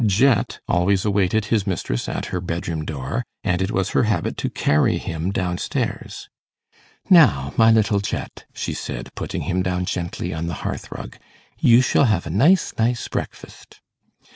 [0.03, 4.49] Jet always awaited his mistress at her bedroom door, and it was her habit to
[4.49, 6.27] carry him down stairs.
[7.07, 11.19] 'Now, my little Jet,' she said, putting him down gently on the hearth rug,
[11.59, 13.79] 'you shall have a nice, nice breakfast.